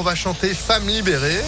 on 0.00 0.02
va 0.02 0.14
chanter 0.14 0.54
Femme 0.54 0.88
libérée. 0.88 1.42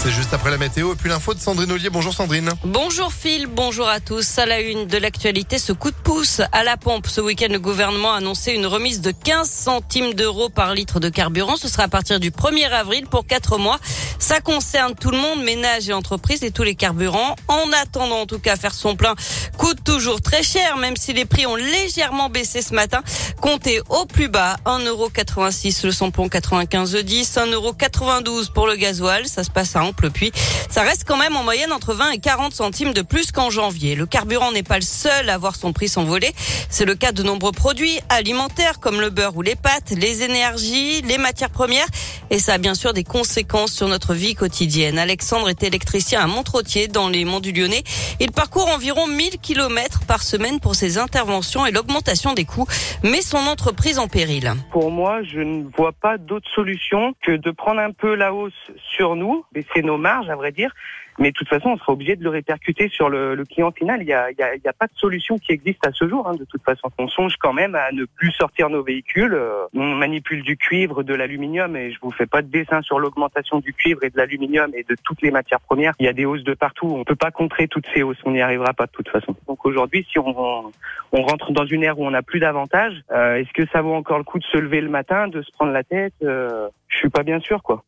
C'est 0.00 0.12
juste 0.12 0.32
après 0.32 0.52
la 0.52 0.58
météo 0.58 0.92
et 0.92 0.96
puis 0.96 1.08
l'info 1.08 1.34
de 1.34 1.40
Sandrine 1.40 1.72
Ollier. 1.72 1.90
Bonjour 1.90 2.14
Sandrine. 2.14 2.52
Bonjour 2.62 3.12
Phil, 3.12 3.48
bonjour 3.48 3.88
à 3.88 3.98
tous. 3.98 4.38
À 4.38 4.46
la 4.46 4.60
une 4.60 4.86
de 4.86 4.96
l'actualité, 4.96 5.58
ce 5.58 5.72
coup 5.72 5.90
de 5.90 5.96
pouce 5.96 6.40
à 6.52 6.62
la 6.62 6.76
pompe. 6.76 7.08
Ce 7.08 7.20
week-end, 7.20 7.48
le 7.50 7.58
gouvernement 7.58 8.12
a 8.12 8.18
annoncé 8.18 8.52
une 8.52 8.66
remise 8.66 9.00
de 9.00 9.10
15 9.10 9.50
centimes 9.50 10.14
d'euros 10.14 10.50
par 10.50 10.72
litre 10.72 11.00
de 11.00 11.08
carburant. 11.08 11.56
Ce 11.56 11.66
sera 11.66 11.82
à 11.82 11.88
partir 11.88 12.20
du 12.20 12.30
1er 12.30 12.70
avril 12.70 13.08
pour 13.08 13.26
4 13.26 13.58
mois. 13.58 13.80
Ça 14.20 14.40
concerne 14.40 14.94
tout 14.94 15.10
le 15.10 15.18
monde, 15.18 15.42
ménages 15.42 15.88
et 15.88 15.92
entreprises 15.92 16.44
et 16.44 16.52
tous 16.52 16.62
les 16.62 16.76
carburants. 16.76 17.34
En 17.48 17.72
attendant, 17.82 18.20
en 18.20 18.26
tout 18.26 18.38
cas, 18.38 18.54
faire 18.54 18.74
son 18.74 18.94
plein 18.94 19.16
coûte 19.56 19.82
toujours 19.82 20.20
très 20.20 20.44
cher, 20.44 20.76
même 20.76 20.96
si 20.96 21.12
les 21.12 21.24
prix 21.24 21.44
ont 21.46 21.56
légèrement 21.56 22.30
baissé 22.30 22.62
ce 22.62 22.72
matin. 22.72 23.02
Comptez 23.40 23.80
au 23.88 24.06
plus 24.06 24.28
bas, 24.28 24.56
1,86€ 24.64 25.86
le 25.86 25.92
samplon 25.92 26.28
95 26.28 26.94
10, 26.94 27.36
1,92€ 27.36 28.52
pour 28.52 28.68
le 28.68 28.76
gasoil. 28.76 29.26
Ça 29.26 29.42
se 29.42 29.50
passe 29.50 29.74
à 29.74 29.87
Puis 29.92 30.32
Ça 30.68 30.82
reste 30.82 31.04
quand 31.06 31.16
même 31.16 31.36
en 31.36 31.42
moyenne 31.42 31.72
entre 31.72 31.94
20 31.94 32.10
et 32.10 32.18
40 32.18 32.52
centimes 32.52 32.92
de 32.92 33.02
plus 33.02 33.32
qu'en 33.32 33.50
janvier. 33.50 33.94
Le 33.94 34.06
carburant 34.06 34.52
n'est 34.52 34.62
pas 34.62 34.76
le 34.76 34.82
seul 34.82 35.28
à 35.30 35.38
voir 35.38 35.56
son 35.56 35.72
prix 35.72 35.88
s'envoler. 35.88 36.32
C'est 36.70 36.84
le 36.84 36.94
cas 36.94 37.12
de 37.12 37.22
nombreux 37.22 37.52
produits 37.52 37.98
alimentaires 38.08 38.80
comme 38.80 39.00
le 39.00 39.10
beurre 39.10 39.36
ou 39.36 39.42
les 39.42 39.56
pâtes, 39.56 39.90
les 39.90 40.22
énergies, 40.22 41.02
les 41.02 41.18
matières 41.18 41.50
premières. 41.50 41.86
Et 42.30 42.38
ça 42.38 42.54
a 42.54 42.58
bien 42.58 42.74
sûr 42.74 42.92
des 42.92 43.04
conséquences 43.04 43.72
sur 43.72 43.88
notre 43.88 44.14
vie 44.14 44.34
quotidienne. 44.34 44.98
Alexandre 44.98 45.48
est 45.48 45.62
électricien 45.62 46.20
à 46.20 46.26
Montretier 46.26 46.88
dans 46.88 47.08
les 47.08 47.24
monts 47.24 47.40
du 47.40 47.52
Lyonnais. 47.52 47.82
Il 48.20 48.32
parcourt 48.32 48.68
environ 48.68 49.06
1000 49.06 49.38
kilomètres 49.38 50.00
par 50.06 50.22
semaine 50.22 50.60
pour 50.60 50.74
ses 50.74 50.98
interventions 50.98 51.66
et 51.66 51.70
l'augmentation 51.70 52.34
des 52.34 52.44
coûts 52.44 52.66
met 53.02 53.22
son 53.22 53.38
entreprise 53.38 53.98
en 53.98 54.08
péril. 54.08 54.52
Pour 54.72 54.90
moi, 54.90 55.22
je 55.22 55.40
ne 55.40 55.64
vois 55.76 55.92
pas 55.92 56.18
d'autre 56.18 56.48
solution 56.54 57.14
que 57.22 57.32
de 57.32 57.50
prendre 57.50 57.80
un 57.80 57.92
peu 57.92 58.14
la 58.14 58.32
hausse 58.32 58.52
sur 58.96 59.16
nous, 59.16 59.44
nos 59.82 59.98
marges 59.98 60.30
à 60.30 60.36
vrai 60.36 60.52
dire, 60.52 60.74
mais 61.18 61.30
de 61.30 61.34
toute 61.34 61.48
façon, 61.48 61.70
on 61.70 61.76
sera 61.76 61.92
obligé 61.92 62.14
de 62.14 62.22
le 62.22 62.30
répercuter 62.30 62.88
sur 62.88 63.08
le, 63.08 63.34
le 63.34 63.44
client 63.44 63.72
final. 63.72 64.02
Il 64.02 64.06
n'y 64.06 64.12
a, 64.12 64.30
y 64.30 64.42
a, 64.42 64.50
a, 64.70 64.72
pas 64.72 64.86
de 64.86 64.94
solution 64.94 65.36
qui 65.38 65.50
existe 65.50 65.84
à 65.84 65.90
ce 65.90 66.08
jour. 66.08 66.28
Hein, 66.28 66.34
de 66.36 66.44
toute 66.44 66.62
façon, 66.62 66.90
on 66.96 67.08
songe 67.08 67.34
quand 67.40 67.52
même 67.52 67.74
à 67.74 67.90
ne 67.90 68.04
plus 68.04 68.30
sortir 68.30 68.70
nos 68.70 68.84
véhicules. 68.84 69.34
Euh, 69.34 69.64
on 69.74 69.96
manipule 69.96 70.42
du 70.42 70.56
cuivre, 70.56 71.02
de 71.02 71.14
l'aluminium, 71.14 71.74
et 71.76 71.90
je 71.90 71.98
vous 72.00 72.12
fais 72.12 72.26
pas 72.26 72.40
de 72.40 72.46
dessin 72.48 72.82
sur 72.82 73.00
l'augmentation 73.00 73.58
du 73.58 73.72
cuivre 73.72 74.04
et 74.04 74.10
de 74.10 74.16
l'aluminium 74.16 74.70
et 74.74 74.84
de 74.84 74.96
toutes 75.02 75.20
les 75.22 75.32
matières 75.32 75.60
premières. 75.60 75.94
Il 75.98 76.06
y 76.06 76.08
a 76.08 76.12
des 76.12 76.24
hausses 76.24 76.44
de 76.44 76.54
partout. 76.54 76.94
On 76.96 77.02
peut 77.02 77.16
pas 77.16 77.32
contrer 77.32 77.66
toutes 77.66 77.86
ces 77.92 78.02
hausses. 78.04 78.20
On 78.24 78.30
n'y 78.30 78.40
arrivera 78.40 78.72
pas 78.72 78.86
de 78.86 78.92
toute 78.92 79.08
façon. 79.08 79.34
Donc 79.48 79.66
aujourd'hui, 79.66 80.06
si 80.12 80.20
on, 80.20 80.72
on 81.12 81.22
rentre 81.22 81.50
dans 81.50 81.66
une 81.66 81.82
ère 81.82 81.98
où 81.98 82.06
on 82.06 82.12
n'a 82.12 82.22
plus 82.22 82.38
d'avantages, 82.38 83.02
euh, 83.10 83.36
est-ce 83.36 83.52
que 83.52 83.66
ça 83.72 83.82
vaut 83.82 83.94
encore 83.94 84.18
le 84.18 84.24
coup 84.24 84.38
de 84.38 84.44
se 84.44 84.56
lever 84.58 84.80
le 84.80 84.88
matin, 84.88 85.26
de 85.26 85.42
se 85.42 85.50
prendre 85.50 85.72
la 85.72 85.82
tête? 85.82 86.14
Euh, 86.22 86.68
Je 86.86 86.96
suis 86.98 87.10
pas 87.10 87.24
bien 87.24 87.40
sûr, 87.40 87.62
quoi. 87.64 87.82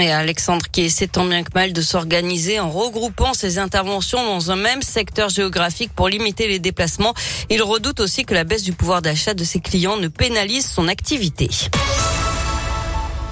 Et 0.00 0.10
Alexandre 0.10 0.66
qui 0.70 0.82
essaie 0.82 1.06
tant 1.06 1.24
bien 1.24 1.44
que 1.44 1.50
mal 1.54 1.72
de 1.72 1.80
s'organiser 1.80 2.58
en 2.58 2.68
regroupant 2.68 3.32
ses 3.32 3.58
interventions 3.58 4.22
dans 4.24 4.50
un 4.50 4.56
même 4.56 4.82
secteur 4.82 5.28
géographique 5.28 5.92
pour 5.94 6.08
limiter 6.08 6.48
les 6.48 6.58
déplacements. 6.58 7.14
Il 7.48 7.62
redoute 7.62 8.00
aussi 8.00 8.24
que 8.24 8.34
la 8.34 8.44
baisse 8.44 8.64
du 8.64 8.72
pouvoir 8.72 9.02
d'achat 9.02 9.34
de 9.34 9.44
ses 9.44 9.60
clients 9.60 9.96
ne 9.96 10.08
pénalise 10.08 10.66
son 10.66 10.88
activité. 10.88 11.48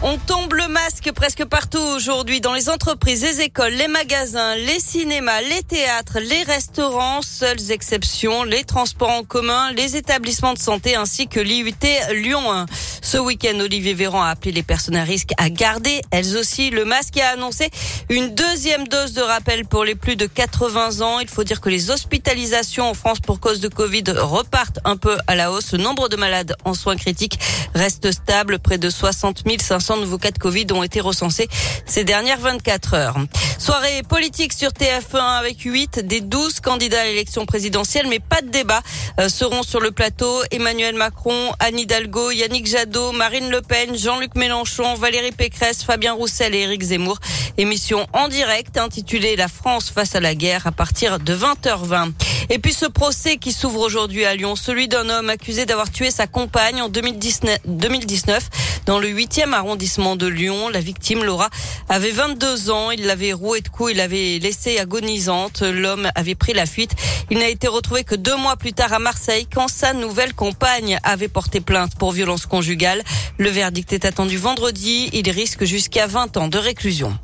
On 0.05 0.19
tombe 0.19 0.55
le 0.55 0.67
masque 0.67 1.13
presque 1.13 1.45
partout 1.45 1.79
aujourd'hui 1.79 2.41
dans 2.41 2.55
les 2.55 2.69
entreprises, 2.69 3.23
les 3.23 3.43
écoles, 3.43 3.75
les 3.75 3.87
magasins, 3.87 4.57
les 4.57 4.81
cinémas, 4.81 5.41
les 5.43 5.63
théâtres, 5.63 6.19
les 6.19 6.43
restaurants, 6.43 7.23
seules 7.23 7.71
exceptions, 7.71 8.43
les 8.43 8.65
transports 8.65 9.11
en 9.11 9.23
commun, 9.23 9.71
les 9.73 9.95
établissements 9.95 10.55
de 10.55 10.59
santé 10.59 10.97
ainsi 10.97 11.29
que 11.29 11.39
l'IUT 11.39 11.75
Lyon 12.15 12.51
1. 12.51 12.67
Ce 13.05 13.19
week-end, 13.19 13.59
Olivier 13.59 13.95
Véran 13.95 14.23
a 14.23 14.29
appelé 14.29 14.53
les 14.53 14.63
personnes 14.63 14.95
à 14.95 15.03
risque 15.03 15.33
à 15.37 15.51
garder, 15.51 16.01
elles 16.13 16.37
aussi, 16.37 16.71
le 16.71 16.85
masque 16.85 17.17
et 17.17 17.21
a 17.21 17.31
annoncé 17.31 17.69
une 18.09 18.33
deuxième 18.33 18.87
dose 18.87 19.13
de 19.13 19.21
rappel 19.21 19.67
pour 19.67 19.85
les 19.85 19.97
plus 19.97 20.15
de 20.15 20.27
80 20.27 21.01
ans. 21.01 21.19
Il 21.19 21.29
faut 21.29 21.43
dire 21.43 21.61
que 21.61 21.69
les 21.69 21.91
hospitalisations 21.91 22.89
en 22.89 22.95
France 22.95 23.19
pour 23.19 23.41
cause 23.41 23.59
de 23.59 23.67
Covid 23.67 24.05
repartent 24.17 24.79
un 24.85 24.97
peu 24.97 25.19
à 25.27 25.35
la 25.35 25.51
hausse. 25.51 25.73
Le 25.73 25.79
nombre 25.79 26.09
de 26.09 26.17
malades 26.17 26.55
en 26.65 26.75
soins 26.75 26.97
critiques 26.97 27.41
reste 27.75 28.13
stable. 28.13 28.61
Près 28.61 28.79
de 28.79 28.89
60 28.89 29.43
500 29.61 29.97
nouveaux 29.97 30.19
cas 30.19 30.31
de 30.31 30.39
Covid 30.39 30.67
ont 30.73 30.85
été 30.85 31.01
recensés 31.01 31.49
ces 31.87 32.05
dernières 32.05 32.39
24 32.39 32.95
heures. 32.95 33.17
Soirée 33.59 34.03
politique 34.09 34.53
sur 34.53 34.71
TF1 34.71 35.39
avec 35.39 35.61
8 35.61 36.01
des 36.07 36.21
12 36.21 36.61
candidats 36.61 37.01
à 37.01 37.05
l'élection 37.05 37.47
présidentielle, 37.47 38.07
mais 38.09 38.21
pas 38.21 38.43
de 38.43 38.49
débat 38.49 38.83
euh, 39.19 39.29
seront 39.29 39.63
sur 39.63 39.81
le 39.81 39.91
plateau. 39.91 40.43
Emmanuel 40.51 40.95
Macron, 40.95 41.53
Anne 41.59 41.79
Hidalgo, 41.79 42.31
Yannick 42.31 42.67
Jadot, 42.67 42.92
Marine 42.99 43.51
Le 43.51 43.63
Pen, 43.63 43.97
Jean-Luc 43.97 44.35
Mélenchon, 44.35 44.95
Valérie 44.95 45.33
Pécresse, 45.33 45.83
Fabien 45.83 46.13
Roussel 46.13 46.55
et 46.55 46.61
Éric 46.61 46.83
Zemmour. 46.83 47.19
Émission 47.57 48.07
en 48.13 48.29
direct 48.29 48.77
intitulée 48.77 49.37
La 49.37 49.49
France 49.49 49.91
face 49.91 50.15
à 50.15 50.21
la 50.21 50.35
guerre 50.35 50.67
à 50.67 50.73
partir 50.73 51.19
de 51.19 51.35
20h20. 51.35 52.13
Et 52.51 52.59
puis 52.59 52.73
ce 52.73 52.87
procès 52.87 53.37
qui 53.37 53.53
s'ouvre 53.53 53.81
aujourd'hui 53.81 54.25
à 54.25 54.35
Lyon, 54.35 54.57
celui 54.57 54.89
d'un 54.89 55.09
homme 55.09 55.31
accusé 55.31 55.67
d'avoir 55.67 55.91
tué 55.91 56.11
sa 56.11 56.27
compagne 56.27 56.83
en 56.83 56.89
2019, 56.89 57.59
2019 57.67 58.49
dans 58.87 58.99
le 58.99 59.09
8e 59.09 59.53
arrondissement 59.53 60.17
de 60.17 60.27
Lyon. 60.27 60.69
La 60.69 60.81
victime, 60.81 61.25
Laura, 61.25 61.49
avait 61.89 62.11
22 62.11 62.71
ans. 62.71 62.91
Il 62.91 63.07
l'avait 63.07 63.33
roué 63.33 63.61
de 63.61 63.69
coups, 63.69 63.93
il 63.93 63.97
l'avait 63.99 64.39
laissée 64.39 64.79
agonisante. 64.79 65.63
L'homme 65.63 66.11
avait 66.15 66.35
pris 66.35 66.53
la 66.53 66.67
fuite. 66.67 66.93
Il 67.31 67.39
n'a 67.39 67.49
été 67.49 67.69
retrouvé 67.69 68.05
que 68.05 68.15
deux 68.15 68.37
mois 68.37 68.57
plus 68.57 68.73
tard 68.73 68.93
à 68.93 68.99
Marseille 68.99 69.47
quand 69.53 69.69
sa 69.69 69.93
nouvelle 69.93 70.35
compagne 70.35 70.99
avait 71.03 71.29
porté 71.29 71.61
plainte 71.61 71.95
pour 71.97 72.13
violence 72.13 72.47
conjugale. 72.47 73.03
Le 73.39 73.51
verdict 73.51 73.93
est 73.93 74.05
attendu 74.05 74.37
vendredi. 74.37 75.11
Il 75.13 75.31
risque 75.31 75.65
jusqu'à 75.65 76.07
20 76.07 76.37
ans 76.37 76.49
de 76.49 76.59
réclusion. 76.59 77.17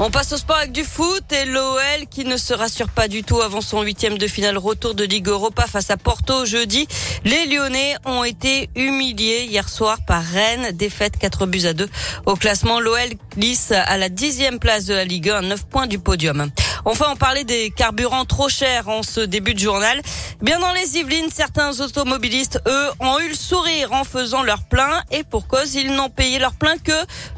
On 0.00 0.12
passe 0.12 0.32
au 0.32 0.36
sport 0.36 0.58
avec 0.58 0.70
du 0.70 0.84
foot 0.84 1.24
et 1.32 1.44
l'OL 1.44 2.06
qui 2.08 2.24
ne 2.24 2.36
se 2.36 2.54
rassure 2.54 2.88
pas 2.88 3.08
du 3.08 3.24
tout 3.24 3.40
avant 3.40 3.60
son 3.60 3.82
huitième 3.82 4.16
de 4.16 4.28
finale 4.28 4.56
retour 4.56 4.94
de 4.94 5.02
Ligue 5.02 5.26
Europa 5.26 5.66
face 5.66 5.90
à 5.90 5.96
Porto 5.96 6.44
jeudi. 6.44 6.86
Les 7.24 7.46
Lyonnais 7.46 7.96
ont 8.04 8.22
été 8.22 8.70
humiliés 8.76 9.46
hier 9.50 9.68
soir 9.68 9.98
par 10.06 10.22
Rennes, 10.22 10.70
défaite 10.72 11.18
4 11.18 11.46
buts 11.46 11.66
à 11.66 11.72
2. 11.72 11.88
Au 12.26 12.36
classement, 12.36 12.78
l'OL 12.78 13.10
glisse 13.36 13.72
à 13.72 13.96
la 13.96 14.08
dixième 14.08 14.60
place 14.60 14.84
de 14.84 14.94
la 14.94 15.04
Ligue 15.04 15.30
1, 15.30 15.42
9 15.42 15.66
points 15.66 15.88
du 15.88 15.98
podium. 15.98 16.48
Enfin, 16.84 17.06
on 17.10 17.16
parlait 17.16 17.44
des 17.44 17.70
carburants 17.70 18.24
trop 18.24 18.48
chers 18.48 18.88
en 18.88 19.02
ce 19.02 19.20
début 19.20 19.54
de 19.54 19.58
journal. 19.58 20.00
Bien 20.42 20.58
dans 20.60 20.72
les 20.72 20.96
Yvelines, 20.96 21.30
certains 21.34 21.80
automobilistes, 21.80 22.60
eux, 22.66 22.88
ont 23.00 23.18
eu 23.20 23.28
le 23.28 23.34
sourire 23.34 23.92
en 23.92 24.04
faisant 24.04 24.42
leur 24.42 24.62
plein 24.64 25.02
et 25.10 25.24
pour 25.24 25.46
cause, 25.46 25.74
ils 25.74 25.92
n'ont 25.92 26.10
payé 26.10 26.38
leur 26.38 26.52
plein 26.52 26.76
que 26.78 26.92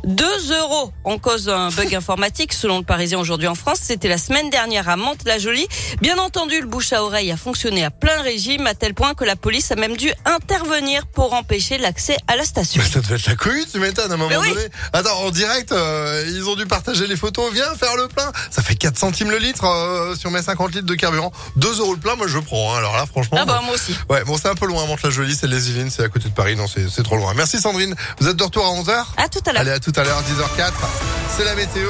2 0.05 0.25
euros 0.61 0.93
en 1.05 1.19
cause 1.19 1.45
d'un 1.47 1.71
bug 1.71 1.95
informatique 1.95 2.53
selon 2.53 2.79
le 2.79 2.85
Parisien 2.85 3.19
aujourd'hui 3.19 3.49
en 3.49 3.55
France. 3.55 3.79
C'était 3.83 4.09
la 4.09 4.19
semaine 4.19 4.51
dernière 4.51 4.89
à 4.89 4.97
Mantes-la-Jolie. 4.97 5.67
Bien 6.01 6.19
entendu, 6.19 6.61
le 6.61 6.67
bouche 6.67 6.93
à 6.93 7.03
oreille 7.03 7.33
a 7.33 7.37
fonctionné 7.37 7.85
à 7.85 7.91
plein 7.91 8.21
régime 8.23 8.67
à 8.67 8.75
tel 8.75 8.95
point 8.95 9.15
que 9.15 9.25
la 9.25 9.37
police 9.37 9.71
a 9.71 9.77
même 9.77 9.97
dû 9.97 10.13
intervenir 10.25 11.07
pour 11.07 11.35
empêcher 11.35 11.79
l'accès 11.79 12.17
à 12.29 12.37
la 12.37 12.45
station. 12.45 12.83
ça 12.83 13.01
devait 13.01 13.17
être 13.17 13.27
la 13.27 13.37
couille, 13.37 13.67
tu 13.71 13.79
m'étonnes 13.79 14.11
à 14.11 14.15
un 14.15 14.19
moment 14.19 14.35
donné. 14.35 14.69
Attends, 14.93 15.21
en 15.21 15.31
direct, 15.31 15.73
euh, 15.73 16.25
ils 16.29 16.49
ont 16.49 16.57
dû 16.57 16.67
partager 16.67 17.07
les 17.07 17.17
photos. 17.17 17.53
Viens 17.53 17.75
faire 17.77 17.97
le 17.97 18.09
plein. 18.09 18.31
Ça 18.51 18.63
fait 18.63 18.75
4 18.75 18.99
centimes 18.99 19.30
le 19.31 19.39
litre 19.39 19.65
euh, 19.65 20.15
si 20.15 20.27
on 20.27 20.31
met 20.31 20.43
50 20.43 20.73
litres 20.75 20.87
de 20.87 20.95
carburant. 20.95 21.33
2 21.57 21.81
euros 21.81 21.95
le 21.95 22.01
plein, 22.01 22.17
moi 22.17 22.27
je 22.27 22.39
prends. 22.39 22.75
Hein. 22.75 22.79
Alors 22.79 22.97
là, 22.97 23.07
franchement. 23.07 23.39
Ah 23.41 23.45
bah 23.45 23.61
moi 23.65 23.75
aussi. 23.75 23.95
Ouais, 24.09 24.25
bon, 24.25 24.37
c'est 24.37 24.49
un 24.49 24.55
peu 24.55 24.67
loin, 24.67 24.87
Mantes-la-Jolie, 24.87 25.35
c'est 25.35 25.47
les 25.47 25.71
Yvelines, 25.71 25.91
c'est 25.91 26.05
à 26.05 26.09
côté 26.09 26.29
de 26.29 26.35
Paris. 26.35 26.57
Non, 26.57 26.67
c'est 26.67 27.03
trop 27.03 27.17
loin. 27.17 27.33
Merci 27.35 27.61
Sandrine. 27.61 27.95
Vous 28.19 28.29
êtes 28.29 28.37
de 28.37 28.45
retour 28.45 28.67
à 28.67 28.71
11h 28.71 29.05
À 29.17 29.29
tout 29.29 29.41
à 29.47 29.53
l'heure. 29.53 29.63
Allez, 29.63 29.71
à 29.71 29.81
tout 29.81 29.93
à 29.97 30.05
l'heure, 30.05 30.21
10h04. 30.23 30.73
C'est 31.37 31.45
la 31.45 31.55
météo. 31.55 31.89